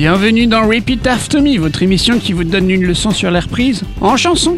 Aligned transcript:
Bienvenue 0.00 0.46
dans 0.46 0.66
Repeat 0.66 1.06
After 1.06 1.42
Me, 1.42 1.58
votre 1.58 1.82
émission 1.82 2.18
qui 2.18 2.32
vous 2.32 2.44
donne 2.44 2.70
une 2.70 2.84
leçon 2.86 3.10
sur 3.10 3.30
l'air 3.30 3.46
prise 3.48 3.82
en 4.00 4.16
chanson. 4.16 4.56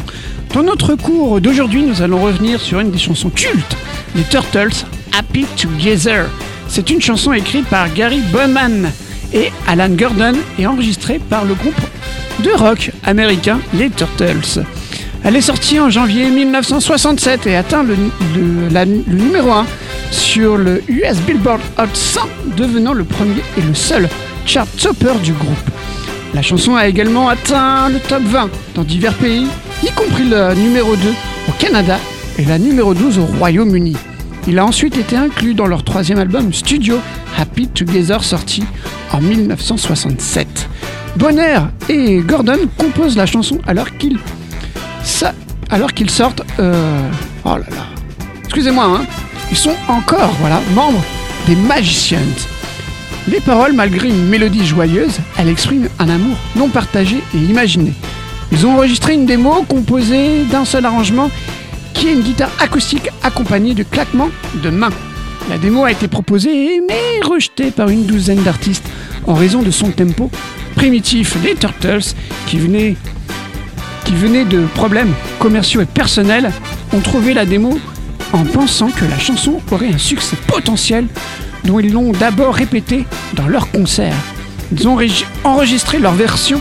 Dans 0.53 0.63
notre 0.63 0.95
cours 0.95 1.41
d'aujourd'hui, 1.41 1.83
nous 1.83 2.01
allons 2.01 2.23
revenir 2.23 2.61
sur 2.61 2.79
une 2.79 2.91
des 2.91 2.97
chansons 2.97 3.29
cultes, 3.29 3.75
les 4.15 4.23
Turtles, 4.23 4.85
Happy 5.11 5.45
Together. 5.57 6.27
C'est 6.69 6.89
une 6.89 7.01
chanson 7.01 7.33
écrite 7.33 7.65
par 7.65 7.93
Gary 7.93 8.21
Bowman 8.31 8.89
et 9.33 9.51
Alan 9.67 9.89
Gordon 9.89 10.31
et 10.57 10.65
enregistrée 10.65 11.19
par 11.19 11.43
le 11.43 11.55
groupe 11.55 11.75
de 12.41 12.51
rock 12.51 12.91
américain 13.03 13.59
les 13.73 13.89
Turtles. 13.89 14.63
Elle 15.25 15.35
est 15.35 15.41
sortie 15.41 15.77
en 15.77 15.89
janvier 15.89 16.29
1967 16.29 17.47
et 17.47 17.57
atteint 17.57 17.83
la- 18.71 18.85
le 18.85 19.03
numéro 19.07 19.51
1 19.51 19.65
sur 20.09 20.55
le 20.55 20.81
US 20.87 21.17
Billboard 21.27 21.59
Hot 21.79 21.87
100, 21.93 22.21
devenant 22.55 22.93
le 22.93 23.03
premier 23.03 23.41
et 23.57 23.61
le 23.61 23.73
seul 23.73 24.07
chart 24.45 24.67
topper 24.77 25.13
du 25.23 25.33
groupe. 25.33 25.69
La 26.33 26.41
chanson 26.41 26.75
a 26.75 26.87
également 26.87 27.29
atteint 27.29 27.89
le 27.89 27.99
top 27.99 28.23
20 28.23 28.49
dans 28.75 28.83
divers 28.83 29.13
pays, 29.15 29.47
y 29.83 29.91
compris 29.91 30.23
le 30.23 30.53
numéro 30.55 30.95
2 30.95 31.01
au 31.49 31.51
Canada 31.59 31.99
et 32.37 32.45
la 32.45 32.57
numéro 32.57 32.93
12 32.93 33.19
au 33.19 33.25
Royaume-Uni. 33.25 33.95
Il 34.47 34.59
a 34.59 34.65
ensuite 34.65 34.97
été 34.97 35.15
inclus 35.15 35.53
dans 35.53 35.67
leur 35.67 35.83
troisième 35.83 36.19
album 36.19 36.51
studio 36.53 36.99
Happy 37.37 37.67
Together 37.67 38.23
sorti 38.23 38.63
en 39.11 39.21
1967. 39.21 40.47
Bonner 41.15 41.59
et 41.89 42.17
Gordon 42.17 42.57
composent 42.77 43.15
la 43.15 43.25
chanson 43.25 43.59
alors 43.67 43.95
qu'ils 43.97 44.17
alors 45.69 45.89
sortent. 46.07 46.41
euh, 46.59 47.09
oh 47.45 47.49
là 47.57 47.65
là. 47.69 47.85
Excusez-moi, 48.43 48.85
hein. 48.85 49.05
Ils 49.51 49.57
sont 49.57 49.75
encore, 49.87 50.31
voilà, 50.39 50.61
membres 50.75 51.03
des 51.47 51.55
Magicians. 51.55 52.17
Les 53.29 53.39
paroles, 53.39 53.71
malgré 53.71 54.09
une 54.09 54.25
mélodie 54.25 54.65
joyeuse, 54.65 55.19
elles 55.37 55.47
expriment 55.47 55.87
un 55.97 56.09
amour 56.09 56.35
non 56.57 56.67
partagé 56.67 57.17
et 57.33 57.37
imaginé. 57.37 57.93
Ils 58.51 58.65
ont 58.67 58.73
enregistré 58.73 59.13
une 59.13 59.25
démo 59.25 59.63
composée 59.63 60.43
d'un 60.51 60.65
seul 60.65 60.85
arrangement 60.85 61.31
qui 61.93 62.09
est 62.09 62.13
une 62.13 62.21
guitare 62.21 62.51
acoustique 62.59 63.09
accompagnée 63.23 63.73
de 63.73 63.83
claquements 63.83 64.29
de 64.61 64.69
mains. 64.69 64.91
La 65.49 65.57
démo 65.57 65.85
a 65.85 65.91
été 65.91 66.09
proposée 66.09 66.81
mais 66.87 67.25
rejetée 67.25 67.71
par 67.71 67.87
une 67.89 68.05
douzaine 68.05 68.43
d'artistes 68.43 68.85
en 69.25 69.35
raison 69.35 69.61
de 69.61 69.71
son 69.71 69.91
tempo 69.91 70.29
primitif. 70.75 71.37
Les 71.43 71.55
Turtles, 71.55 72.13
qui 72.47 72.57
venaient 72.57 72.95
qui 74.03 74.15
venaient 74.15 74.43
de 74.43 74.65
problèmes 74.75 75.13
commerciaux 75.39 75.79
et 75.79 75.85
personnels, 75.85 76.51
ont 76.91 76.99
trouvé 76.99 77.33
la 77.33 77.45
démo 77.45 77.79
en 78.33 78.43
pensant 78.43 78.89
que 78.89 79.05
la 79.05 79.17
chanson 79.17 79.61
aurait 79.71 79.93
un 79.93 79.97
succès 79.97 80.35
potentiel 80.47 81.07
dont 81.65 81.79
ils 81.79 81.91
l'ont 81.91 82.11
d'abord 82.11 82.55
répété 82.55 83.05
dans 83.33 83.47
leurs 83.47 83.71
concerts. 83.71 84.15
Ils 84.71 84.87
ont 84.87 84.97
enregistré 85.43 85.99
leur 85.99 86.13
version 86.13 86.59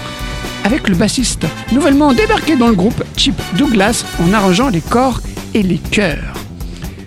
avec 0.65 0.88
le 0.88 0.94
bassiste 0.94 1.47
nouvellement 1.72 2.12
débarqué 2.12 2.56
dans 2.56 2.69
le 2.69 2.75
groupe 2.75 3.03
Chip 3.16 3.34
Douglas 3.56 4.04
en 4.22 4.32
arrangeant 4.32 4.69
les 4.69 4.81
corps 4.81 5.21
et 5.54 5.62
les 5.62 5.78
chœurs. 5.78 6.34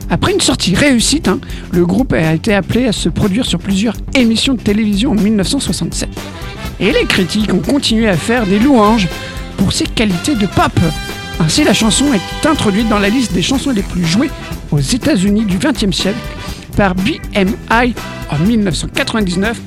Après 0.09 0.33
une 0.33 0.41
sortie 0.41 0.75
réussite, 0.75 1.27
hein, 1.27 1.39
le 1.71 1.85
groupe 1.85 2.13
a 2.13 2.33
été 2.33 2.53
appelé 2.53 2.85
à 2.85 2.91
se 2.91 3.09
produire 3.09 3.45
sur 3.45 3.59
plusieurs 3.59 3.95
émissions 4.13 4.53
de 4.53 4.61
télévision 4.61 5.11
en 5.11 5.15
1967. 5.15 6.09
Et 6.79 6.91
les 6.91 7.05
critiques 7.05 7.53
ont 7.53 7.59
continué 7.59 8.07
à 8.07 8.17
faire 8.17 8.45
des 8.45 8.59
louanges 8.59 9.07
pour 9.57 9.73
ses 9.73 9.85
qualités 9.85 10.35
de 10.35 10.45
pop. 10.45 10.71
Ainsi, 11.39 11.63
la 11.63 11.73
chanson 11.73 12.05
est 12.13 12.45
introduite 12.45 12.87
dans 12.87 12.99
la 12.99 13.09
liste 13.09 13.33
des 13.33 13.41
chansons 13.41 13.71
les 13.71 13.81
plus 13.81 14.05
jouées 14.05 14.29
aux 14.71 14.79
États-Unis 14.79 15.45
du 15.45 15.57
XXe 15.57 15.95
siècle 15.95 16.19
par 16.75 16.95
BMI 16.95 17.93
en 18.31 18.37
1999 18.39 19.57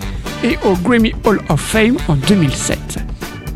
et 0.45 0.59
au 0.65 0.75
Grammy 0.77 1.13
Hall 1.25 1.41
of 1.49 1.61
Fame 1.61 1.97
en 2.09 2.15
2007. 2.15 2.79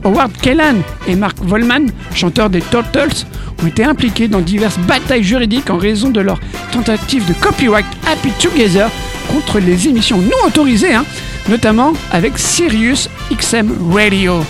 Howard 0.04 0.32
Kellan 0.42 0.76
et 1.06 1.14
Mark 1.14 1.36
Volman, 1.40 1.86
chanteurs 2.14 2.50
des 2.50 2.60
Turtles, 2.60 3.24
ont 3.62 3.66
été 3.68 3.84
impliqués 3.84 4.26
dans 4.26 4.41
diverses 4.41 4.78
batailles 4.78 5.22
juridiques 5.22 5.70
en 5.70 5.76
raison 5.78 6.10
de 6.10 6.20
leur 6.20 6.41
tentative 6.72 7.24
de 7.26 7.34
copyright 7.34 7.86
Happy 8.10 8.30
Together 8.41 8.88
contre 9.30 9.60
les 9.60 9.86
émissions 9.88 10.18
non 10.18 10.46
autorisées, 10.48 10.94
hein, 10.94 11.04
notamment 11.48 11.92
avec 12.10 12.36
Sirius 12.38 13.08
XM 13.32 13.70
Radio. 13.94 14.42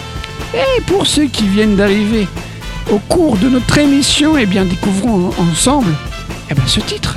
Et 0.54 0.80
pour 0.86 1.06
ceux 1.06 1.26
qui 1.26 1.46
viennent 1.46 1.76
d'arriver 1.76 2.26
au 2.90 2.98
cours 2.98 3.36
de 3.36 3.48
notre 3.50 3.76
émission, 3.78 4.38
eh 4.38 4.46
bien 4.46 4.64
découvrons 4.64 5.30
en- 5.38 5.42
ensemble 5.50 5.92
eh 6.50 6.54
bien, 6.54 6.64
ce 6.66 6.80
titre. 6.80 7.16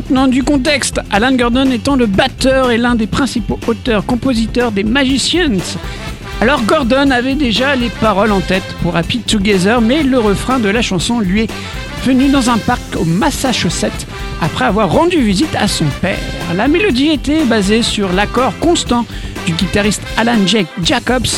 Maintenant 0.00 0.28
du 0.28 0.42
contexte. 0.42 0.98
Alan 1.10 1.32
Gordon 1.32 1.70
étant 1.70 1.94
le 1.94 2.06
batteur 2.06 2.70
et 2.70 2.78
l'un 2.78 2.94
des 2.94 3.06
principaux 3.06 3.58
auteurs-compositeurs 3.66 4.72
des 4.72 4.82
Magicians. 4.82 5.60
Alors 6.40 6.62
Gordon 6.62 7.10
avait 7.10 7.34
déjà 7.34 7.76
les 7.76 7.90
paroles 7.90 8.32
en 8.32 8.40
tête 8.40 8.64
pour 8.82 8.96
Happy 8.96 9.18
Together, 9.18 9.82
mais 9.82 10.02
le 10.02 10.18
refrain 10.18 10.58
de 10.58 10.70
la 10.70 10.80
chanson 10.80 11.20
lui 11.20 11.42
est 11.42 11.50
venu 12.06 12.28
dans 12.28 12.48
un 12.48 12.56
parc 12.56 12.80
au 12.98 13.04
Massachusetts 13.04 14.06
après 14.40 14.64
avoir 14.64 14.90
rendu 14.90 15.20
visite 15.20 15.54
à 15.54 15.68
son 15.68 15.84
père. 16.00 16.18
La 16.56 16.66
mélodie 16.66 17.10
était 17.10 17.44
basée 17.44 17.82
sur 17.82 18.10
l'accord 18.10 18.58
constant 18.58 19.04
du 19.44 19.52
guitariste 19.52 20.02
Alan 20.16 20.46
Jake 20.46 20.68
Jacobs 20.82 21.28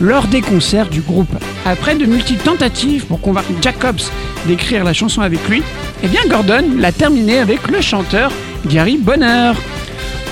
lors 0.00 0.26
des 0.26 0.40
concerts 0.40 0.88
du 0.88 1.00
groupe. 1.00 1.34
Après 1.64 1.94
de 1.94 2.06
multiples 2.06 2.44
tentatives 2.44 3.06
pour 3.06 3.20
convaincre 3.20 3.48
Jacobs 3.60 4.00
d'écrire 4.46 4.84
la 4.84 4.92
chanson 4.92 5.20
avec 5.20 5.48
lui, 5.48 5.62
eh 6.02 6.08
bien 6.08 6.22
Gordon 6.28 6.64
l'a 6.78 6.92
terminé 6.92 7.38
avec 7.38 7.68
le 7.68 7.80
chanteur 7.80 8.32
Gary 8.66 8.98
Bonner. 8.98 9.52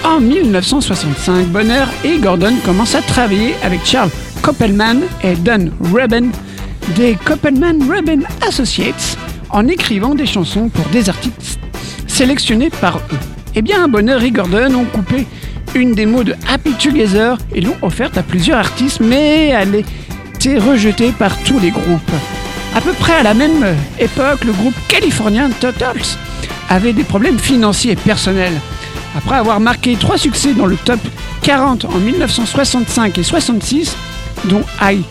En 0.04 0.20
1965, 0.20 1.46
Bonner 1.48 1.84
et 2.04 2.18
Gordon 2.18 2.54
commencent 2.64 2.94
à 2.94 3.02
travailler 3.02 3.54
avec 3.62 3.84
Charles 3.84 4.10
Koppelman 4.42 5.02
et 5.22 5.34
Don 5.36 5.70
Rubin 5.92 6.30
des 6.96 7.16
Koppelman 7.24 7.78
Rubin 7.88 8.20
Associates 8.46 9.18
en 9.50 9.68
écrivant 9.68 10.14
des 10.14 10.26
chansons 10.26 10.68
pour 10.68 10.86
des 10.86 11.08
artistes 11.08 11.60
sélectionnés 12.06 12.70
par 12.70 12.96
eux. 12.96 13.18
Eh 13.54 13.62
bien, 13.62 13.88
Bonner 13.88 14.18
et 14.24 14.30
Gordon 14.30 14.74
ont 14.74 14.84
coupé 14.84 15.26
une 15.74 15.94
démo 15.94 16.24
de 16.24 16.34
Happy 16.48 16.72
Together 16.72 17.36
et 17.54 17.60
l'ont 17.60 17.76
offerte 17.82 18.18
à 18.18 18.22
plusieurs 18.22 18.58
artistes, 18.58 19.00
mais 19.00 19.48
elle 19.48 19.84
était 20.34 20.58
rejetée 20.58 21.12
par 21.12 21.36
tous 21.42 21.58
les 21.58 21.70
groupes. 21.70 22.12
À 22.74 22.80
peu 22.80 22.92
près 22.92 23.14
à 23.14 23.22
la 23.22 23.34
même 23.34 23.64
époque, 23.98 24.44
le 24.44 24.52
groupe 24.52 24.74
californien 24.88 25.50
Turtles 25.60 26.16
avait 26.68 26.92
des 26.92 27.04
problèmes 27.04 27.38
financiers 27.38 27.92
et 27.92 27.96
personnels. 27.96 28.58
Après 29.16 29.36
avoir 29.36 29.60
marqué 29.60 29.96
trois 29.96 30.18
succès 30.18 30.52
dans 30.54 30.66
le 30.66 30.76
top 30.76 31.00
40 31.42 31.84
en 31.86 31.98
1965 31.98 33.18
et 33.18 33.22
66, 33.22 33.96
dont 34.44 34.62
I 34.80 35.02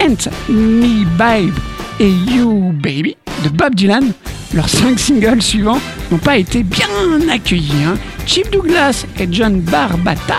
Ain't 0.00 0.28
Me 0.48 1.04
Babe 1.16 1.54
et 1.98 2.08
You 2.08 2.72
Baby 2.72 3.16
de 3.44 3.48
Bob 3.48 3.74
Dylan, 3.74 4.12
leurs 4.54 4.68
cinq 4.68 4.98
singles 4.98 5.42
suivants 5.42 5.80
n'ont 6.10 6.18
pas 6.18 6.38
été 6.38 6.62
bien 6.62 6.88
accueillis. 7.30 7.84
hein. 7.86 7.96
Chip 8.26 8.50
Douglas 8.50 9.04
et 9.18 9.28
John 9.30 9.60
Barbata 9.60 10.38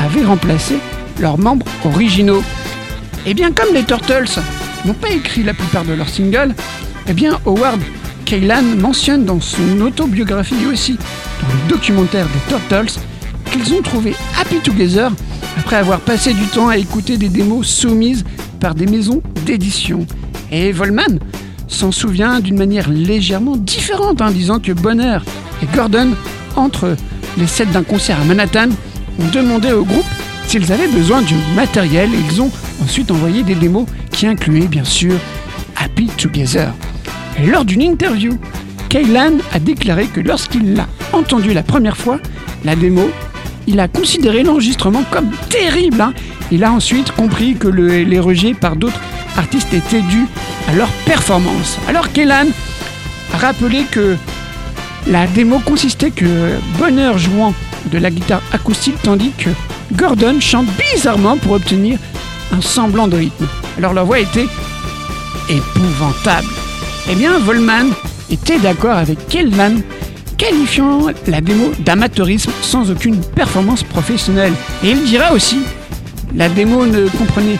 avaient 0.00 0.24
remplacé 0.24 0.76
leurs 1.20 1.38
membres 1.38 1.66
originaux. 1.84 2.42
Et 3.26 3.34
bien 3.34 3.52
comme 3.52 3.74
les 3.74 3.84
Turtles 3.84 4.40
n'ont 4.84 4.94
pas 4.94 5.10
écrit 5.10 5.42
la 5.42 5.54
plupart 5.54 5.84
de 5.84 5.92
leurs 5.92 6.08
singles, 6.08 6.54
eh 7.08 7.12
bien 7.12 7.38
Howard 7.46 7.80
Kaylan 8.24 8.62
mentionne 8.78 9.24
dans 9.24 9.40
son 9.40 9.80
autobiographie 9.80 10.56
et 10.62 10.66
aussi 10.66 10.94
dans 10.96 11.48
le 11.64 11.68
documentaire 11.68 12.26
des 12.26 12.48
Turtles 12.48 12.98
qu'ils 13.50 13.74
ont 13.74 13.82
trouvé 13.82 14.14
Happy 14.40 14.56
Together 14.60 15.10
après 15.58 15.76
avoir 15.76 16.00
passé 16.00 16.32
du 16.32 16.46
temps 16.46 16.68
à 16.68 16.78
écouter 16.78 17.18
des 17.18 17.28
démos 17.28 17.66
soumises 17.66 18.24
par 18.60 18.74
des 18.74 18.86
maisons 18.86 19.22
d'édition. 19.44 20.06
Et 20.50 20.72
Volman 20.72 21.18
s'en 21.72 21.92
souvient 21.92 22.40
d'une 22.40 22.56
manière 22.58 22.88
légèrement 22.88 23.56
différente 23.56 24.20
en 24.20 24.30
disant 24.30 24.58
que 24.60 24.72
Bonner 24.72 25.18
et 25.62 25.66
Gordon, 25.76 26.10
entre 26.56 26.96
les 27.38 27.46
sets 27.46 27.66
d'un 27.66 27.82
concert 27.82 28.20
à 28.20 28.24
Manhattan, 28.24 28.68
ont 29.20 29.28
demandé 29.32 29.72
au 29.72 29.84
groupe 29.84 30.04
s'ils 30.46 30.70
avaient 30.72 30.88
besoin 30.88 31.22
du 31.22 31.34
matériel 31.56 32.10
ils 32.30 32.40
ont 32.42 32.50
ensuite 32.82 33.10
envoyé 33.10 33.42
des 33.42 33.54
démos 33.54 33.86
qui 34.10 34.26
incluaient 34.26 34.66
bien 34.68 34.84
sûr 34.84 35.14
Happy 35.76 36.06
Together. 36.18 36.72
Et 37.42 37.46
lors 37.46 37.64
d'une 37.64 37.82
interview, 37.82 38.38
Kaylan 38.88 39.38
a 39.52 39.58
déclaré 39.58 40.06
que 40.06 40.20
lorsqu'il 40.20 40.74
l'a 40.74 40.86
entendu 41.12 41.54
la 41.54 41.62
première 41.62 41.96
fois, 41.96 42.18
la 42.64 42.76
démo, 42.76 43.10
il 43.66 43.80
a 43.80 43.88
considéré 43.88 44.42
l'enregistrement 44.42 45.04
comme 45.10 45.30
terrible. 45.48 46.00
hein. 46.00 46.12
Il 46.50 46.64
a 46.64 46.72
ensuite 46.72 47.12
compris 47.12 47.54
que 47.54 47.68
le- 47.68 48.02
les 48.02 48.20
rejets 48.20 48.52
par 48.54 48.76
d'autres 48.76 49.00
artistes 49.38 49.72
étaient 49.72 50.02
dus 50.02 50.26
leur 50.76 50.88
performance. 51.06 51.78
Alors 51.88 52.12
Kaylan 52.12 52.46
a 53.32 53.36
rappelé 53.38 53.84
que 53.90 54.16
la 55.06 55.26
démo 55.26 55.58
consistait 55.60 56.10
que 56.10 56.58
Bonheur 56.78 57.18
jouant 57.18 57.54
de 57.86 57.98
la 57.98 58.10
guitare 58.10 58.42
acoustique 58.52 59.00
tandis 59.02 59.32
que 59.36 59.50
Gordon 59.94 60.40
chante 60.40 60.66
bizarrement 60.78 61.36
pour 61.36 61.52
obtenir 61.52 61.98
un 62.52 62.60
semblant 62.60 63.08
de 63.08 63.16
rythme. 63.16 63.46
Alors 63.78 63.92
leur 63.92 64.06
voix 64.06 64.20
était 64.20 64.46
épouvantable. 65.48 66.48
Eh 67.10 67.14
bien, 67.14 67.38
Volman 67.38 67.90
était 68.30 68.58
d'accord 68.58 68.96
avec 68.96 69.26
Kellman, 69.28 69.82
qualifiant 70.38 71.08
la 71.26 71.40
démo 71.40 71.72
d'amateurisme 71.80 72.52
sans 72.62 72.90
aucune 72.90 73.20
performance 73.20 73.82
professionnelle. 73.82 74.52
Et 74.84 74.90
il 74.90 75.02
dira 75.04 75.32
aussi, 75.32 75.60
la 76.34 76.48
démo 76.48 76.86
ne 76.86 77.08
comprenait 77.08 77.58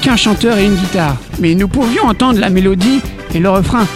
qu'un 0.00 0.16
chanteur 0.16 0.58
et 0.58 0.64
une 0.64 0.76
guitare, 0.76 1.16
mais 1.38 1.54
nous 1.54 1.68
pouvions 1.68 2.04
entendre 2.04 2.40
la 2.40 2.50
mélodie 2.50 3.00
et 3.34 3.38
le 3.38 3.50
refrain. 3.50 3.86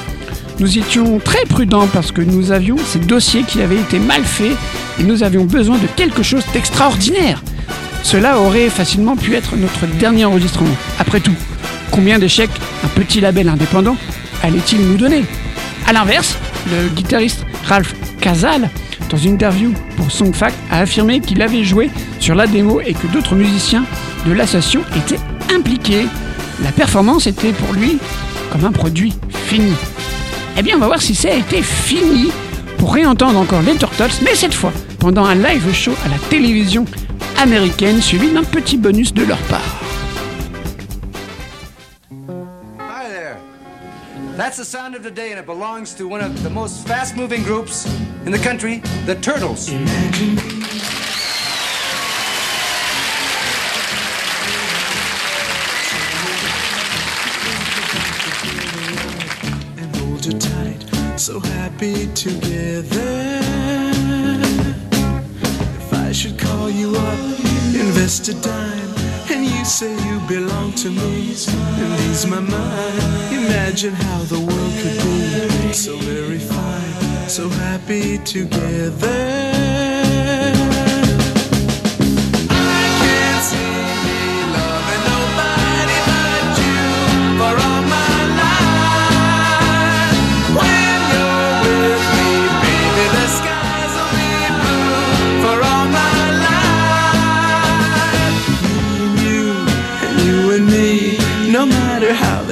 Nous 0.61 0.79
étions 0.79 1.19
très 1.19 1.45
prudents 1.47 1.89
parce 1.89 2.13
que 2.13 2.21
nous 2.21 2.53
avions 2.53 2.77
ces 2.85 2.99
dossiers 2.99 3.43
qui 3.43 3.61
avaient 3.61 3.81
été 3.81 3.99
mal 3.99 4.23
faits 4.23 4.57
et 5.01 5.03
nous 5.03 5.23
avions 5.23 5.45
besoin 5.45 5.79
de 5.79 5.87
quelque 5.97 6.23
chose 6.23 6.45
d'extraordinaire. 6.53 7.43
Cela 8.03 8.39
aurait 8.39 8.69
facilement 8.69 9.17
pu 9.17 9.35
être 9.35 9.57
notre 9.57 9.87
dernier 9.99 10.27
enregistrement. 10.27 10.77
Après 10.99 11.21
tout, 11.21 11.35
combien 11.91 12.19
d'échecs 12.19 12.51
un 12.85 12.89
petit 12.89 13.21
label 13.21 13.49
indépendant 13.49 13.97
allait-il 14.43 14.87
nous 14.87 14.97
donner? 14.97 15.25
A 15.87 15.93
l'inverse, 15.93 16.37
le 16.71 16.89
guitariste 16.89 17.45
Ralph 17.67 17.95
Casal, 18.21 18.69
dans 19.11 19.17
une 19.17 19.35
interview 19.35 19.73
pour 19.97 20.11
Songfact, 20.11 20.57
a 20.71 20.81
affirmé 20.81 21.21
qu'il 21.21 21.43
avait 21.43 21.65
joué 21.65 21.91
sur 22.21 22.35
la 22.35 22.47
démo 22.47 22.81
et 22.81 22.95
que 22.95 23.07
d'autres 23.07 23.35
musiciens 23.35 23.85
de 24.27 24.33
l'association 24.33 24.83
étaient 24.97 25.21
impliqués. 25.53 26.07
La 26.63 26.73
performance 26.73 27.27
était 27.27 27.53
pour 27.53 27.73
lui 27.73 27.99
comme 28.53 28.65
un 28.65 28.73
produit 28.73 29.13
fini. 29.29 29.73
Eh 30.57 30.63
bien, 30.63 30.77
on 30.77 30.81
va 30.81 30.87
voir 30.87 31.03
si 31.03 31.15
ça 31.15 31.29
a 31.29 31.35
été 31.35 31.63
fini 31.63 32.31
pour 32.79 32.95
réentendre 32.95 33.39
encore 33.39 33.63
les 33.63 33.77
Turtles, 33.77 34.23
mais 34.23 34.35
cette 34.35 34.55
fois 34.55 34.73
pendant 35.05 35.27
un 35.27 35.35
live 35.35 35.71
show 35.75 35.93
à 36.05 36.09
la 36.09 36.17
télévision 36.31 36.87
américaine, 37.39 38.01
suivi 38.01 38.31
d'un 38.31 38.43
petit 38.43 38.79
bonus 38.79 39.13
de 39.13 39.25
leur 39.25 39.39
part. 39.49 39.61
Hi 42.79 43.09
there. 43.09 43.37
That's 44.37 44.57
the 44.57 44.65
sound 44.65 44.95
of 44.95 45.03
the 45.03 45.11
day, 45.11 45.33
and 45.33 45.39
it 45.39 45.45
belongs 45.45 45.95
to 45.99 46.09
one 46.09 46.23
of 46.23 46.43
the 46.43 46.51
most 46.51 46.89
fast 46.89 47.17
moving 47.17 47.43
groups 47.43 47.87
in 48.25 48.33
the 48.33 48.43
country, 48.43 48.81
the 49.07 49.15
Turtles. 49.17 49.71
So 61.25 61.41
happy 61.41 62.07
together. 62.09 63.41
If 65.81 65.95
I 65.95 66.13
should 66.13 66.39
call 66.39 66.69
you 66.69 66.95
up, 66.95 67.19
invest 67.75 68.29
a 68.29 68.35
dime, 68.43 68.95
and 69.31 69.47
you 69.47 69.65
say 69.65 69.95
you 70.07 70.21
belong 70.29 70.73
to 70.73 70.91
me, 70.91 71.35
and 71.81 72.01
ease 72.11 72.27
my 72.27 72.41
mind. 72.41 73.33
Imagine 73.33 73.95
how 73.95 74.19
the 74.25 74.39
world 74.39 74.75
could 74.83 75.67
be 75.67 75.73
so 75.73 75.97
very 75.97 76.39
fine, 76.39 77.27
so 77.31 77.49
happy 77.49 78.19
together. 78.19 79.54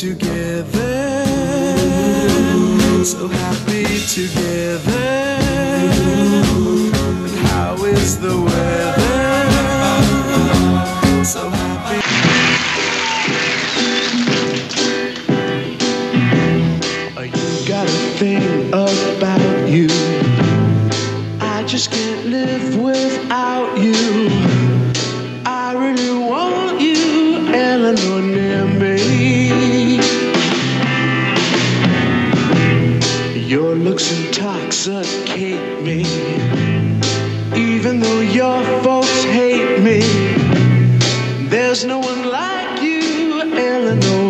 Together. 0.00 0.64
So 3.04 3.28
happy 3.28 3.84
together. 4.08 4.49
Like 42.30 42.80
you, 42.80 43.42
Eleanor, 43.42 44.29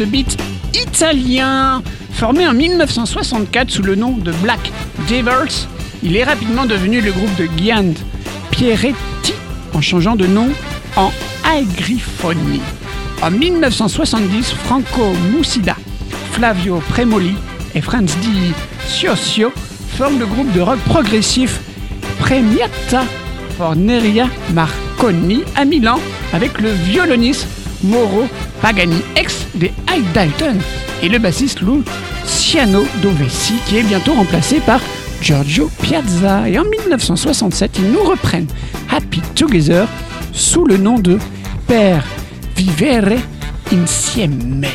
de 0.00 0.06
beats 0.06 0.36
italien 0.72 1.82
formé 2.12 2.46
en 2.48 2.54
1964 2.54 3.70
sous 3.70 3.82
le 3.82 3.96
nom 3.96 4.12
de 4.12 4.32
Black 4.32 4.72
Devils. 5.10 5.66
Il 6.02 6.16
est 6.16 6.24
rapidement 6.24 6.64
devenu 6.64 7.02
le 7.02 7.12
groupe 7.12 7.34
de 7.36 7.46
Gian 7.58 7.92
Pieretti 8.50 9.34
en 9.74 9.82
changeant 9.82 10.16
de 10.16 10.26
nom 10.26 10.48
en 10.96 11.10
Agrifoni. 11.44 12.60
En 13.22 13.30
1970, 13.30 14.52
Franco 14.64 15.12
Musida, 15.34 15.76
Flavio 16.32 16.82
Premoli 16.88 17.34
et 17.74 17.82
Franz 17.82 18.16
Di 18.22 18.52
Ciosio 18.88 19.52
forment 19.98 20.18
le 20.18 20.26
groupe 20.26 20.50
de 20.52 20.62
rock 20.62 20.78
progressif 20.86 21.60
Premiata 22.20 23.04
Forneria 23.58 24.28
Marconi 24.54 25.42
à 25.56 25.66
Milan 25.66 26.00
avec 26.32 26.58
le 26.58 26.70
violoniste 26.70 27.46
Mauro 27.84 28.24
Pagani, 28.60 29.02
ex 29.16 29.46
des 29.54 29.72
High 29.90 30.04
Dalton, 30.12 30.58
et 31.02 31.08
le 31.08 31.18
bassiste 31.18 31.60
Luciano 31.60 32.84
Dovesi, 33.02 33.54
qui 33.66 33.78
est 33.78 33.82
bientôt 33.82 34.12
remplacé 34.12 34.60
par 34.60 34.80
Giorgio 35.22 35.70
Piazza. 35.82 36.48
Et 36.48 36.58
en 36.58 36.64
1967, 36.64 37.78
ils 37.78 37.90
nous 37.90 38.02
reprennent 38.02 38.48
Happy 38.90 39.20
Together 39.34 39.86
sous 40.32 40.64
le 40.64 40.76
nom 40.76 40.98
de 40.98 41.18
Per 41.66 42.00
Vivere 42.56 43.18
Insieme. 43.72 44.66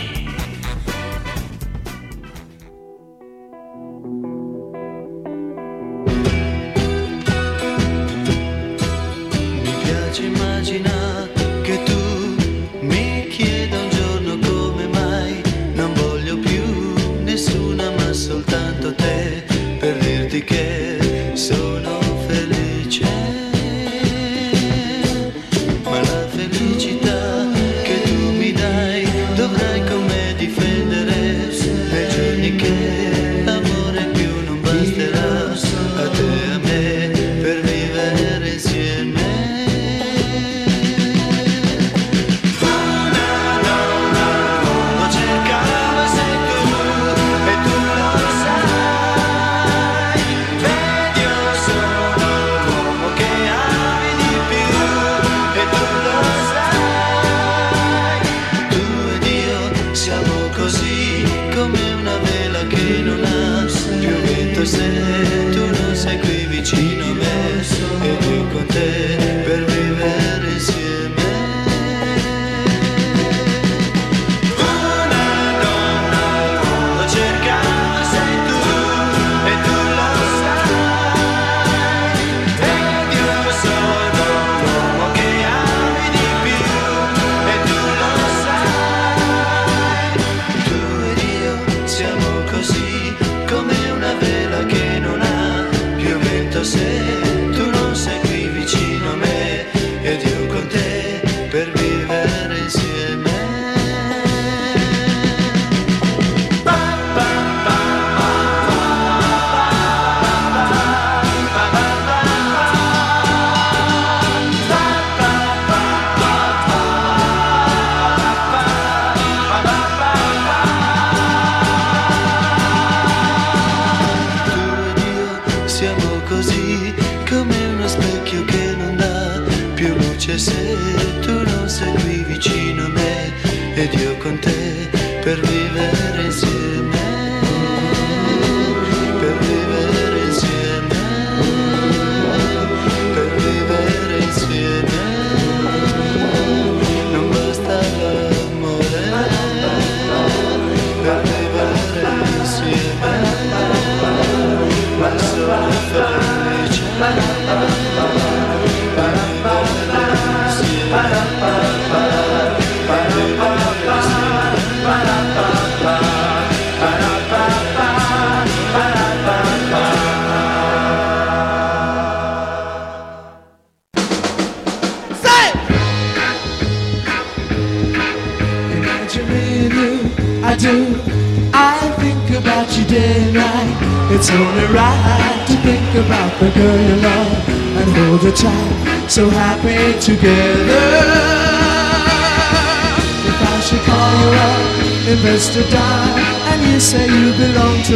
ticket. 20.36 21.38
So 21.38 21.65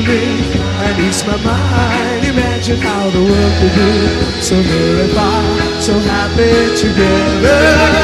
me, 0.07 0.41
and 0.85 0.99
ease 0.99 1.25
my 1.25 1.38
mind. 1.43 2.25
Imagine 2.25 2.79
how 2.81 3.09
the 3.09 3.21
world 3.21 3.53
could 3.59 3.73
be 3.75 4.41
so 4.41 4.55
very 4.55 5.07
fine, 5.13 5.81
so 5.81 5.93
happy 5.99 6.75
together. 6.75 7.98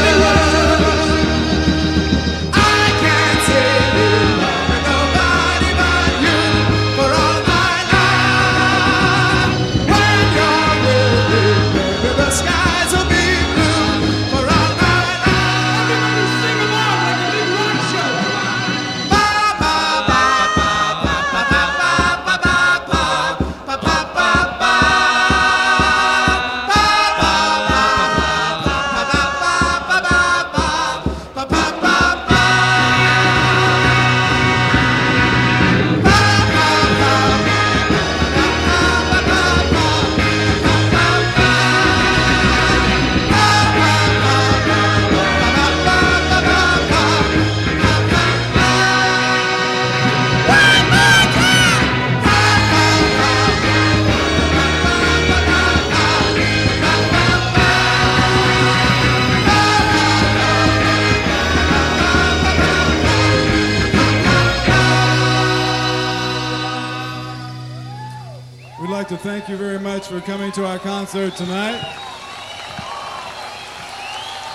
Our 71.26 71.32
concert 71.32 71.46
tonight. 71.46 71.82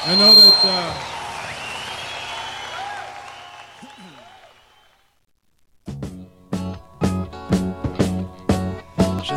I 0.07 0.15
know 0.17 0.35
that 0.35 0.65
uh, 0.65 1.11
Je 9.23 9.35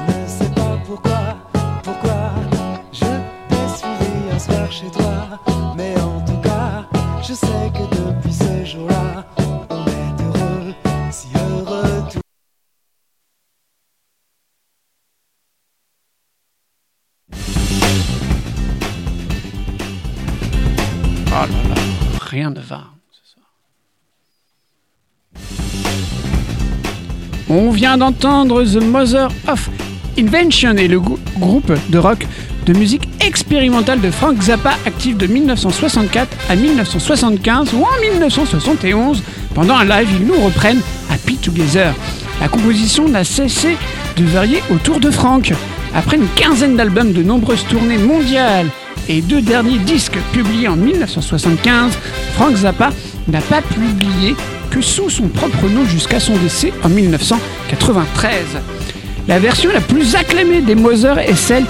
ne 7.32 7.36
sais 7.36 7.63
On 27.50 27.72
vient 27.72 27.98
d'entendre 27.98 28.64
The 28.64 28.82
Mother 28.84 29.30
of 29.48 29.70
Invention 30.18 30.76
et 30.78 30.88
le 30.88 31.00
grou- 31.00 31.20
groupe 31.38 31.72
de 31.90 31.98
rock 31.98 32.26
de 32.66 32.74
musique 32.74 33.08
expérimentale 33.20 34.00
de 34.00 34.10
Frank 34.10 34.42
Zappa 34.42 34.74
actif 34.86 35.18
de 35.18 35.28
1964 35.28 36.30
à 36.50 36.56
1975 36.56 37.74
ou 37.74 37.84
en 37.84 38.02
1971. 38.02 39.22
Pendant 39.54 39.76
un 39.76 39.86
live, 39.86 40.10
ils 40.20 40.26
nous 40.26 40.40
reprennent 40.42 40.82
Happy 41.12 41.38
Together. 41.38 41.94
La 42.40 42.48
composition 42.48 43.08
n'a 43.10 43.24
cessé 43.24 43.78
de 44.18 44.24
varier 44.24 44.62
autour 44.72 45.00
de 45.00 45.12
Frank. 45.12 45.54
Après 45.94 46.18
une 46.18 46.28
quinzaine 46.36 46.76
d'albums, 46.78 47.12
de 47.12 47.22
nombreuses 47.22 47.66
tournées 47.68 47.98
mondiales 47.98 48.70
et 49.10 49.22
deux 49.22 49.42
derniers 49.42 49.80
disques 49.80 50.18
publiés 50.32 50.68
en 50.68 50.76
1975, 50.76 51.94
Frank 52.36 52.56
Zappa 52.56 52.92
n'a 53.28 53.42
pas 53.42 53.62
publié 53.62 54.36
que 54.70 54.82
sous 54.82 55.10
son 55.10 55.28
propre 55.28 55.68
nom 55.70 55.86
jusqu'à 55.86 56.20
son 56.20 56.36
décès 56.38 56.74
en 56.84 56.90
1993. 56.90 58.34
La 59.28 59.40
version 59.40 59.72
la 59.74 59.82
plus 59.82 60.16
acclamée 60.16 60.62
des 60.62 60.76
Mother 60.76 61.20
est 61.20 61.36
celle 61.36 61.66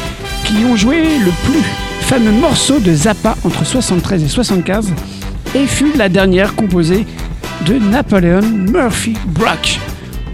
qui 0.46 0.66
ont 0.66 0.76
joué 0.76 1.02
le 1.20 1.32
plus 1.46 1.62
fameux 2.02 2.32
morceau 2.32 2.80
de 2.80 2.94
Zappa 2.94 3.36
entre 3.44 3.66
73 3.66 4.24
et 4.24 4.28
75 4.28 4.94
et 5.56 5.68
fut 5.68 5.94
la 5.96 6.10
dernière 6.10 6.56
composée 6.56 7.06
de 7.66 7.76
Napoleon 7.76 8.42
Murphy 8.42 9.14
Brock. 9.28 9.80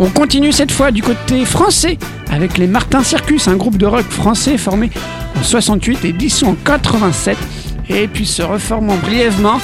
On 0.02 0.10
continue 0.10 0.54
cette 0.54 0.72
fois 0.72 0.92
du 0.92 1.04
côté 1.04 1.44
français 1.44 1.98
avec 2.32 2.58
les 2.58 2.68
Martin 2.68 3.04
Circus, 3.04 3.50
un 3.50 3.58
groupe 3.58 3.78
de 3.78 3.86
rock 3.86 4.10
français 4.10 4.58
formé 4.58 4.90
en 5.38 5.44
68 5.44 6.06
et 6.06 6.14
dissous 6.14 6.46
en 6.46 6.56
87 6.56 7.38
et 7.90 8.08
puis 8.08 8.26
se 8.26 8.42
reformant 8.42 8.96
brièvement 8.96 9.60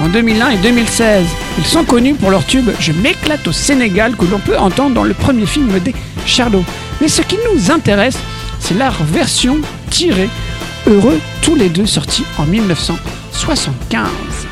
en 0.00 0.08
2001 0.08 0.50
et 0.50 0.56
2016. 0.58 1.26
Ils 1.58 1.64
sont 1.64 1.84
connus 1.84 2.14
pour 2.14 2.30
leur 2.30 2.46
tube 2.46 2.70
Je 2.78 2.92
m'éclate 2.92 3.48
au 3.48 3.52
Sénégal 3.52 4.14
que 4.14 4.26
l'on 4.26 4.38
peut 4.38 4.56
entendre 4.56 4.94
dans 4.94 5.02
le 5.02 5.12
premier 5.12 5.46
film 5.46 5.76
des 5.80 5.94
Charlots. 6.24 6.64
Mais 7.00 7.08
ce 7.08 7.22
qui 7.22 7.36
nous 7.52 7.72
intéresse, 7.72 8.18
c'est 8.60 8.78
leur 8.78 9.02
version 9.02 9.58
tirée 9.90 10.30
Heureux 10.86 11.18
tous 11.42 11.56
les 11.56 11.68
deux 11.68 11.86
sortis 11.86 12.24
en 12.38 12.44
1975. 12.44 14.49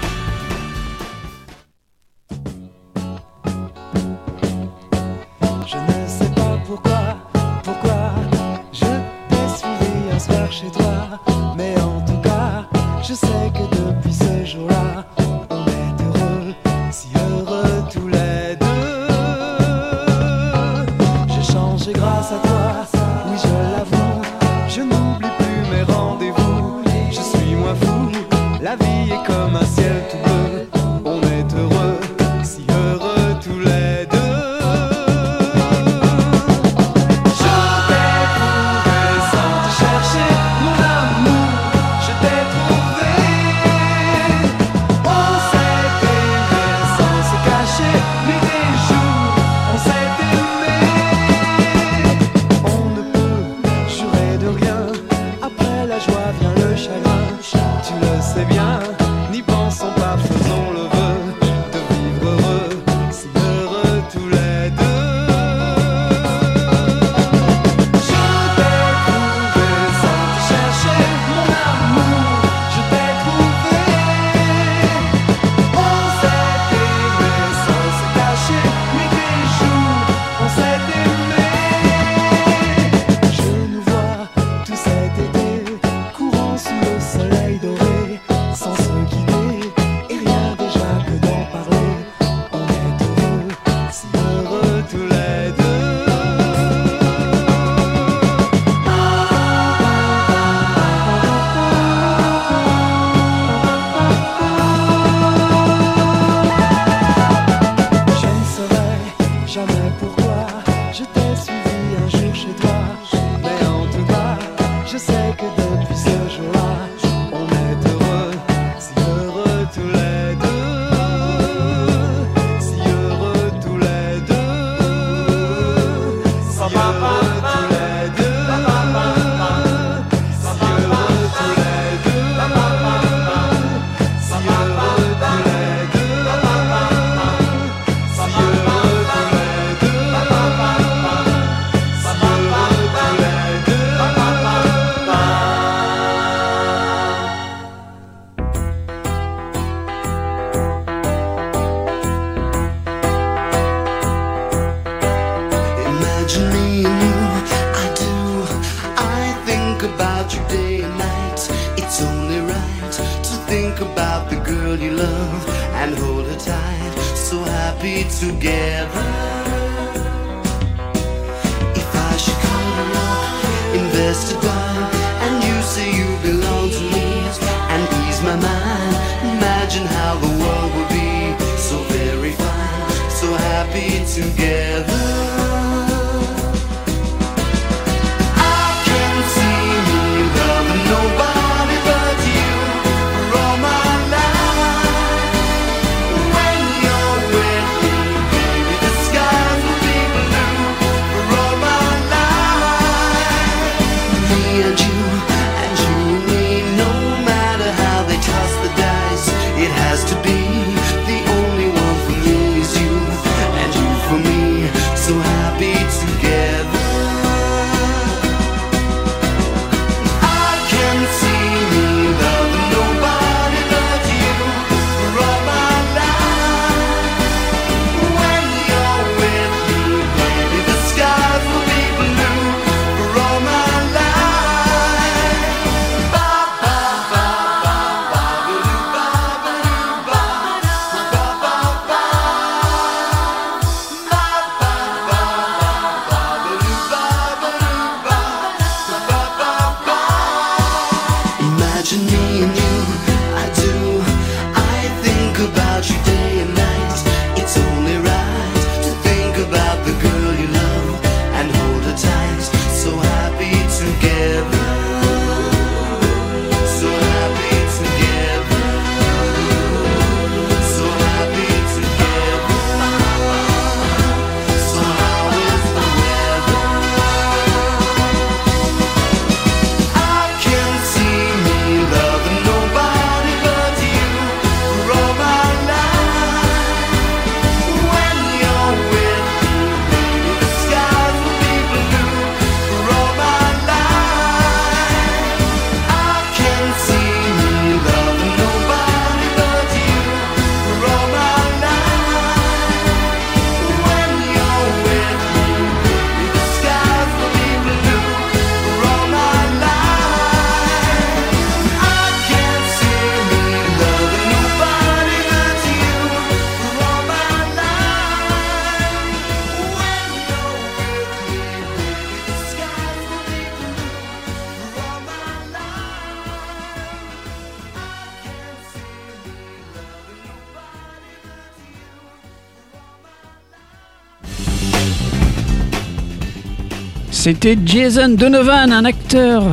c'était 337.30 337.58
Jason 337.62 338.08
Donovan, 338.08 338.72
un 338.72 338.86
acteur 338.86 339.44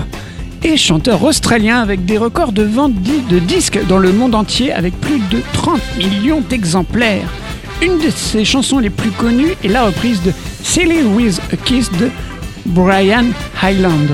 et 0.63 0.77
chanteur 0.77 1.21
australien 1.21 1.81
avec 1.81 2.05
des 2.05 2.17
records 2.17 2.53
de 2.53 2.63
vente 2.63 2.93
de 3.29 3.37
disques 3.37 3.85
dans 3.89 3.97
le 3.97 4.13
monde 4.13 4.33
entier 4.33 4.71
avec 4.71 4.97
plus 5.01 5.19
de 5.29 5.41
30 5.51 5.81
millions 5.97 6.39
d'exemplaires. 6.39 7.27
Une 7.81 7.97
de 7.97 8.09
ses 8.11 8.45
chansons 8.45 8.79
les 8.79 8.89
plus 8.89 9.09
connues 9.11 9.55
est 9.61 9.67
la 9.67 9.83
reprise 9.83 10.21
de 10.21 10.31
Silly 10.63 11.03
with 11.03 11.41
a 11.51 11.57
Kiss 11.57 11.91
de 11.91 12.09
Brian 12.65 13.25
Highland. 13.61 14.07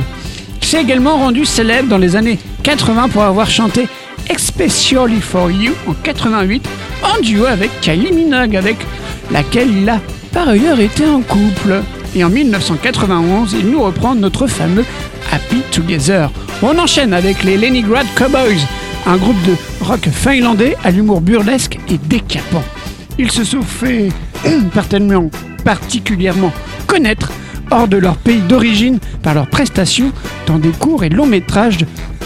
Il 0.60 0.67
s'est 0.67 0.82
également 0.82 1.17
rendu 1.17 1.45
célèbre 1.45 1.88
dans 1.88 2.00
les 2.00 2.15
années 2.15 2.39
80 2.63 3.10
pour 3.10 3.21
avoir 3.21 3.47
chanté 3.47 3.88
Especially 4.28 5.21
for 5.21 5.52
You 5.52 5.74
en 5.86 5.93
88 5.93 6.67
en 7.04 7.21
duo 7.21 7.45
avec 7.45 7.69
Kylie 7.82 8.12
Minogue 8.12 8.56
avec 8.56 8.78
laquelle 9.30 9.69
il 9.69 9.88
a 9.88 10.00
par 10.34 10.50
ailleurs 10.50 10.80
été 10.80 11.06
en 11.06 11.21
couple. 11.21 11.84
Et 12.15 12.24
en 12.24 12.30
1991, 12.30 13.56
il 13.58 13.69
nous 13.69 13.82
reprend 13.82 14.15
notre 14.15 14.47
fameux 14.47 14.86
Happy 15.32 15.62
Together. 15.71 16.30
On 16.62 16.78
enchaîne 16.78 17.13
avec 17.13 17.43
les 17.43 17.58
Leningrad 17.58 18.06
Cowboys, 18.15 18.60
un 19.06 19.17
groupe 19.17 19.41
de 19.43 19.56
rock 19.86 20.10
finlandais 20.12 20.76
à 20.84 20.91
l'humour 20.91 21.21
burlesque 21.21 21.80
et 21.89 21.97
décapant. 21.97 22.63
Ils 23.17 23.32
se 23.32 23.43
sont 23.43 23.62
fait 23.62 24.10
particulièrement, 25.63 26.52
connaître 26.86 27.32
hors 27.71 27.88
de 27.88 27.97
leur 27.97 28.17
pays 28.17 28.41
d'origine 28.41 29.00
par 29.24 29.34
leurs 29.34 29.47
prestations 29.47 30.12
dans 30.45 30.60
des 30.60 30.71
courts 30.71 31.06
et 31.06 31.10
longs 31.10 31.26
métrages 31.26 31.78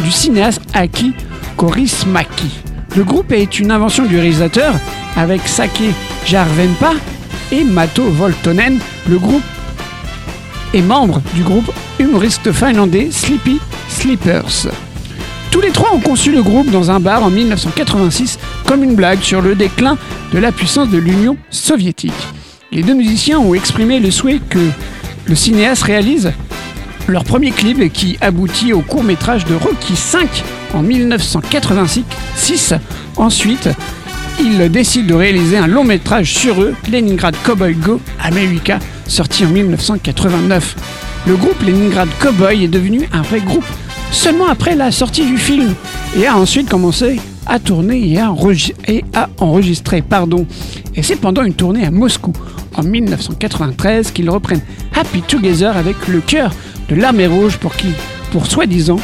du 0.04 0.12
cinéaste 0.12 0.62
Aki 0.74 1.13
Kaurismäki. 1.58 2.50
Le 2.98 3.04
groupe 3.04 3.32
est 3.32 3.60
une 3.60 3.71
invention 3.71 4.06
du 4.06 4.15
réalisateur 4.17 4.74
avec 5.15 5.48
Sake 5.48 5.84
Jarvenpa 6.26 6.93
et 7.52 7.63
Mato 7.63 8.04
Voltonen. 8.04 8.80
Le 9.08 9.19
groupe 9.19 9.43
est 10.75 10.81
membre 10.81 11.21
du 11.33 11.41
groupe 11.41 11.71
humoriste 11.99 12.51
finlandais 12.51 13.07
Sleepy 13.09 13.59
Sleepers. 13.88 14.67
Tous 15.49 15.61
les 15.61 15.71
trois 15.71 15.93
ont 15.93 16.01
conçu 16.01 16.33
le 16.33 16.43
groupe 16.43 16.69
dans 16.69 16.91
un 16.91 16.99
bar 16.99 17.23
en 17.23 17.29
1986 17.29 18.38
comme 18.67 18.83
une 18.83 18.95
blague 18.95 19.21
sur 19.21 19.41
le 19.41 19.55
déclin 19.55 19.97
de 20.33 20.38
la 20.38 20.51
puissance 20.51 20.89
de 20.89 20.97
l'Union 20.97 21.38
soviétique. 21.49 22.11
Les 22.73 22.83
deux 22.83 22.93
musiciens 22.93 23.39
ont 23.39 23.53
exprimé 23.53 23.99
le 23.99 24.11
souhait 24.11 24.41
que 24.49 24.59
le 25.25 25.35
cinéaste 25.35 25.83
réalise 25.83 26.33
leur 27.07 27.23
premier 27.23 27.51
clip 27.51 27.93
qui 27.93 28.17
aboutit 28.19 28.73
au 28.73 28.81
court 28.81 29.03
métrage 29.03 29.45
de 29.45 29.55
Rocky 29.55 29.95
5 29.95 30.43
en 30.73 30.81
1986. 30.81 32.73
Ensuite, 33.15 33.69
ils 34.39 34.69
décident 34.69 35.08
de 35.08 35.13
réaliser 35.13 35.58
un 35.58 35.67
long 35.67 35.84
métrage 35.84 36.34
sur 36.34 36.62
eux, 36.62 36.74
Leningrad 36.91 37.36
Cowboy 37.43 37.74
Go 37.74 38.00
America, 38.21 38.80
sorti 39.08 39.45
en 39.45 39.50
1989. 39.50 40.76
Le 41.28 41.36
groupe 41.36 41.62
Leningrad 41.65 42.10
Cowboy 42.19 42.63
est 42.63 42.69
devenu 42.69 43.08
un 43.12 43.21
vrai 43.21 43.39
groupe 43.39 43.65
seulement 44.12 44.48
après 44.48 44.76
la 44.76 44.91
sortie 44.91 45.26
du 45.26 45.38
film 45.38 45.74
et 46.17 46.28
a 46.28 46.38
ensuite 46.38 46.69
commencé 46.69 47.19
à 47.45 47.60
tourner 47.60 48.13
et 48.13 48.17
à, 48.19 49.30
enregistrer. 49.39 50.02
Pardon. 50.02 50.45
Et 50.95 51.04
c'est 51.04 51.15
pendant 51.15 51.43
une 51.43 51.54
tournée 51.54 51.86
à 51.86 51.91
Moscou 51.91 52.34
en 52.76 52.84
1993 52.84 54.12
qu'ils 54.12 54.30
reprennent 54.30 54.62
Happy 54.95 55.21
Together 55.21 55.76
avec 55.76 56.08
le 56.08 56.21
cœur 56.21 56.52
de 56.89 56.95
l'armée 56.95 57.28
rouge 57.28 57.58
pour 57.58 57.76
qui, 57.76 57.89
pour 58.32 58.45
soi-disant, 58.48 59.00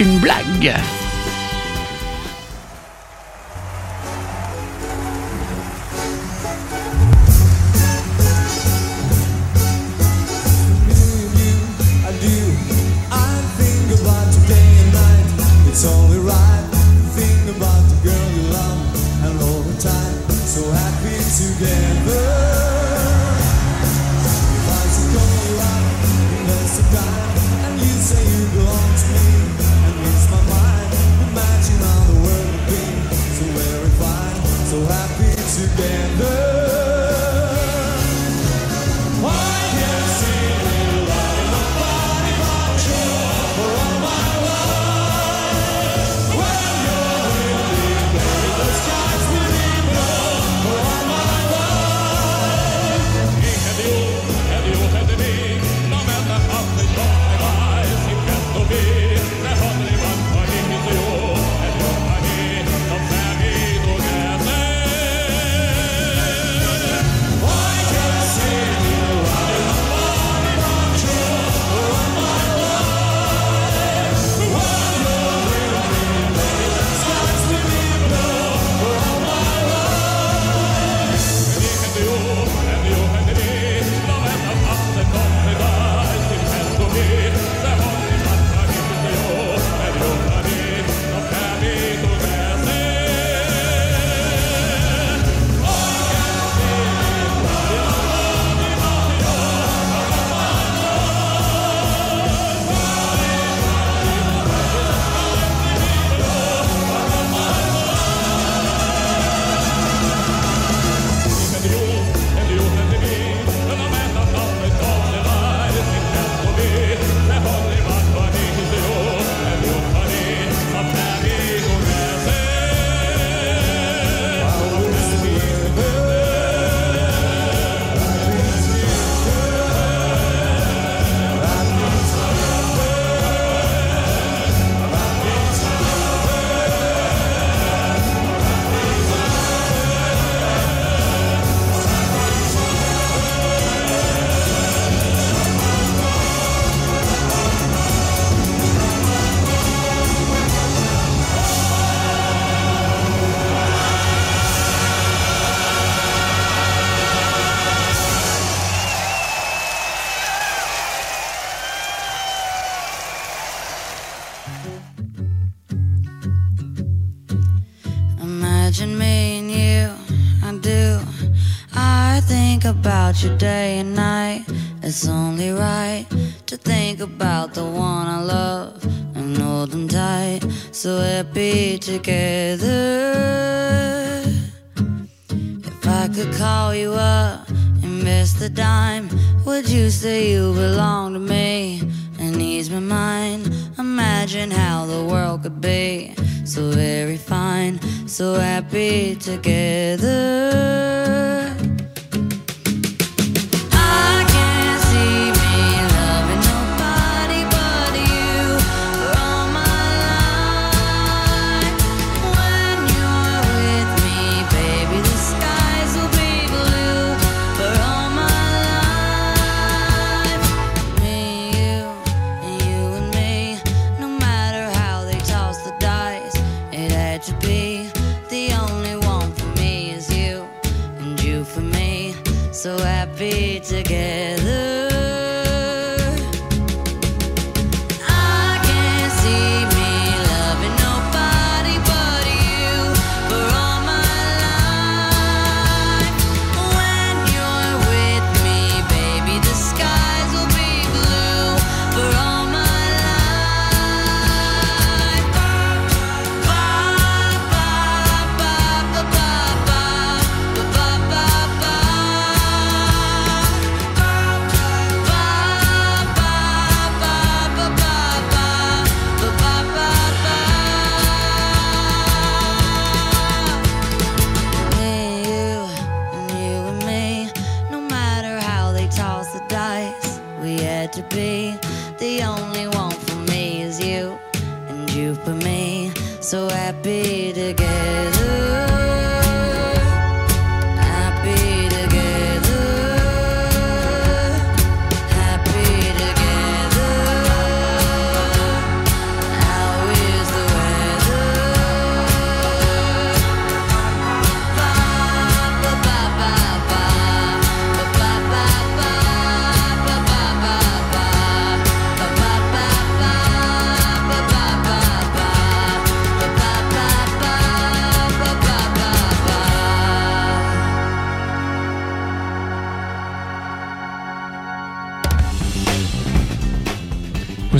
une 0.00 0.18
blague. 0.18 0.74
Happy 20.72 21.16
together. 21.38 22.27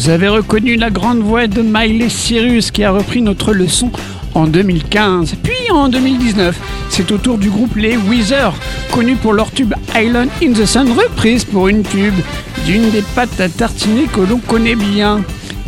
Vous 0.09 0.15
avez 0.15 0.29
reconnu 0.29 0.77
la 0.77 0.89
grande 0.89 1.19
voix 1.19 1.47
de 1.47 1.61
Miley 1.61 2.09
Cyrus 2.09 2.71
qui 2.71 2.83
a 2.83 2.91
repris 2.93 3.21
notre 3.21 3.53
leçon 3.53 3.93
en 4.35 4.47
2015. 4.47 5.35
Puis 5.43 5.71
en 5.71 5.91
2019, 5.91 6.59
c'est 6.89 7.13
au 7.13 7.19
tour 7.19 7.37
du 7.37 7.51
groupe 7.51 7.77
Les 7.77 7.99
Weezer, 7.99 8.55
connu 8.91 9.17
pour 9.17 9.35
leur 9.35 9.51
tube 9.51 9.75
Island 9.95 10.31
in 10.43 10.55
the 10.55 10.65
Sun, 10.65 10.91
reprise 10.93 11.45
pour 11.45 11.69
une 11.69 11.83
tube 11.83 12.15
d'une 12.65 12.89
des 12.89 13.03
pâtes 13.15 13.39
à 13.39 13.51
tartiner 13.51 14.05
que 14.05 14.23
l'on 14.23 14.39
connaît 14.39 14.77
bien. 14.77 15.21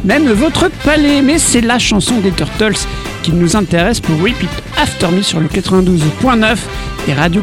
Même 0.05 0.33
votre 0.33 0.71
palais, 0.85 1.21
mais 1.21 1.39
c'est 1.39 1.61
la 1.61 1.79
chanson 1.79 2.19
des 2.21 2.31
Turtles 2.31 2.79
qui 3.23 3.33
nous 3.33 3.57
intéresse 3.57 4.01
pour 4.01 4.17
Repeat 4.23 4.49
After 4.79 5.09
Me 5.09 5.21
sur 5.21 5.41
le 5.41 5.49
92.9 5.49 6.57
et 7.09 7.13
Radio 7.13 7.43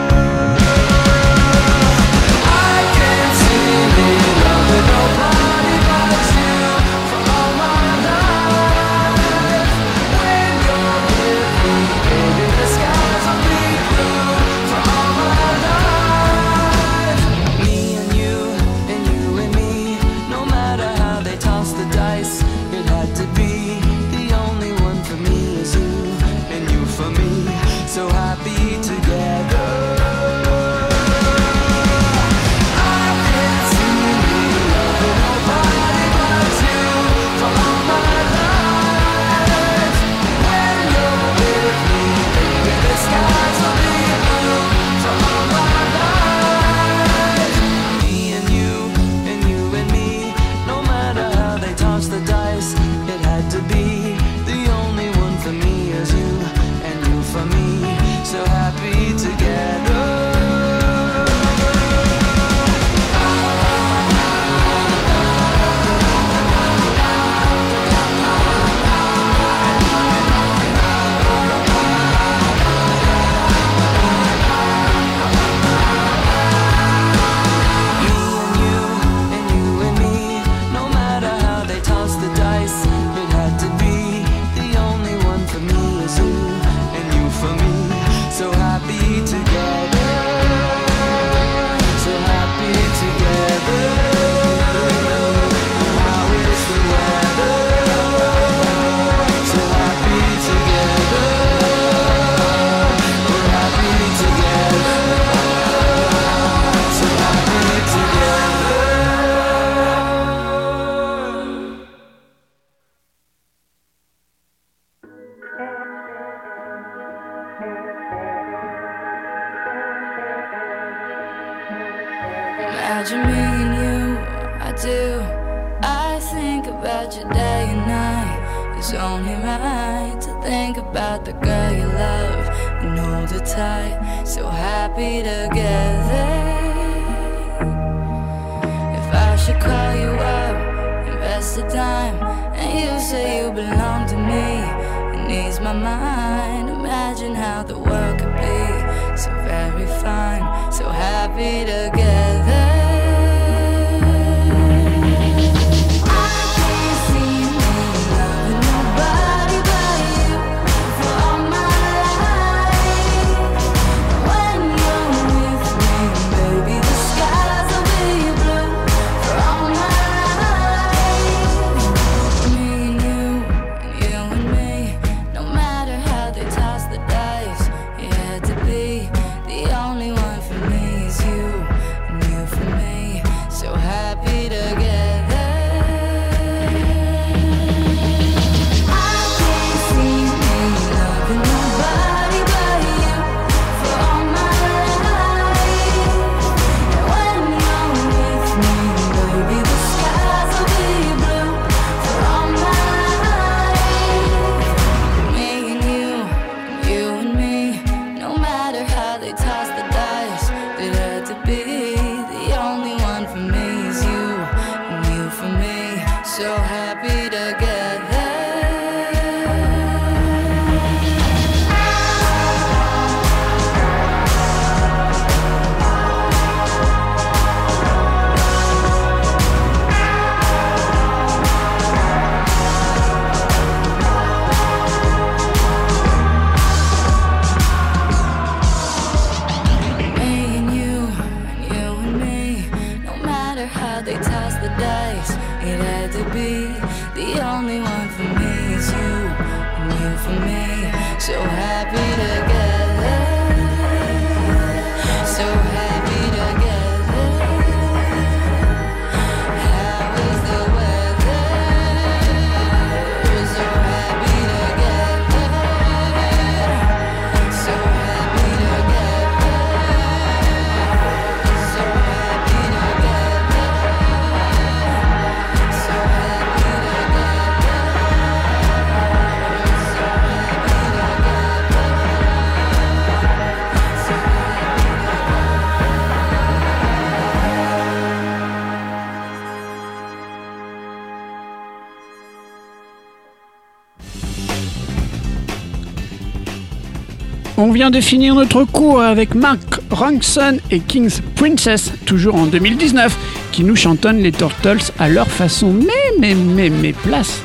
On 297.63 297.71
vient 297.71 297.91
de 297.91 298.01
finir 298.01 298.33
notre 298.33 298.63
cours 298.63 299.03
avec 299.03 299.35
Mark 299.35 299.81
Ronson 299.91 300.57
et 300.71 300.79
King's 300.79 301.21
Princess, 301.35 301.91
toujours 302.07 302.33
en 302.33 302.47
2019, 302.47 303.15
qui 303.51 303.63
nous 303.63 303.75
chantonnent 303.75 304.23
les 304.23 304.31
Turtles 304.31 304.91
à 304.97 305.07
leur 305.07 305.29
façon. 305.29 305.71
Mais, 305.71 306.17
mais, 306.19 306.33
mais, 306.33 306.71
mais, 306.71 306.91
place 306.91 307.39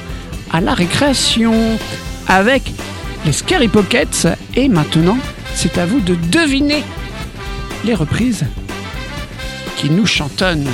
à 0.55 0.63
la 0.63 0.73
récréation 0.73 1.53
avec 2.29 2.73
les 3.27 3.33
Scary 3.33 3.69
Pockets. 3.69 4.27
Et 4.55 4.71
maintenant, 4.71 5.19
c'est 5.55 5.77
à 5.77 5.85
vous 5.85 6.01
de 6.01 6.15
deviner 6.33 6.83
les 7.85 7.95
reprises 7.95 8.47
qui 9.77 9.91
nous 9.91 10.07
chantonnent. 10.07 10.71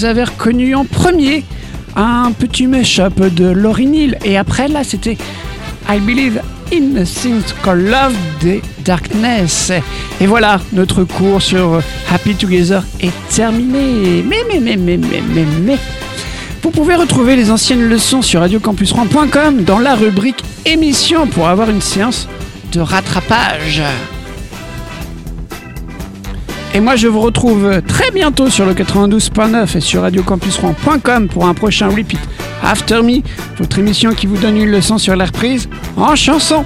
vous 0.00 0.06
avez 0.06 0.24
reconnu 0.24 0.74
en 0.74 0.86
premier 0.86 1.44
un 1.94 2.32
petit 2.32 2.66
mash-up 2.66 3.20
de 3.20 3.44
Lauryn 3.44 4.12
Et 4.24 4.38
après, 4.38 4.66
là, 4.66 4.82
c'était 4.82 5.18
I 5.90 5.98
Believe 6.00 6.40
in 6.72 7.04
Things 7.04 7.52
Called 7.62 7.86
Love 7.86 8.14
des 8.40 8.62
Darkness. 8.82 9.70
Et 10.18 10.26
voilà, 10.26 10.58
notre 10.72 11.04
cours 11.04 11.42
sur 11.42 11.82
Happy 12.10 12.34
Together 12.34 12.82
est 13.02 13.12
terminé. 13.28 14.24
Mais, 14.26 14.42
mais, 14.48 14.58
mais, 14.58 14.78
mais, 14.78 14.96
mais, 14.96 15.22
mais, 15.34 15.44
mais. 15.66 15.78
Vous 16.62 16.70
pouvez 16.70 16.94
retrouver 16.94 17.36
les 17.36 17.50
anciennes 17.50 17.86
leçons 17.86 18.22
sur 18.22 18.40
radiocampusran.com 18.40 19.64
dans 19.64 19.80
la 19.80 19.96
rubrique 19.96 20.42
émission 20.64 21.26
pour 21.26 21.46
avoir 21.46 21.68
une 21.68 21.82
séance 21.82 22.26
de 22.72 22.80
rattrapage. 22.80 23.82
Et 26.72 26.80
moi, 26.80 26.94
je 26.94 27.08
vous 27.08 27.20
retrouve 27.20 27.82
très 27.82 28.10
bientôt 28.12 28.48
sur 28.48 28.64
le 28.64 28.74
92.9 28.74 29.76
et 29.76 29.80
sur 29.80 30.02
radiocampusrouen.com 30.02 31.28
pour 31.28 31.46
un 31.46 31.54
prochain 31.54 31.88
repeat 31.88 32.20
After 32.62 33.02
Me, 33.02 33.22
votre 33.58 33.78
émission 33.78 34.12
qui 34.12 34.26
vous 34.26 34.36
donne 34.36 34.56
une 34.56 34.70
leçon 34.70 34.96
sur 34.96 35.16
la 35.16 35.26
reprise 35.26 35.68
en 35.96 36.14
chanson. 36.14 36.64